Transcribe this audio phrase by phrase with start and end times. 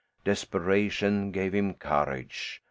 [0.23, 2.59] Desperation gave him courage.